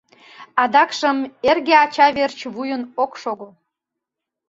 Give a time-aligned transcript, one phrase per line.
[0.63, 1.17] Адакшым
[1.49, 3.49] «эрге ача верч вуйын ок шого».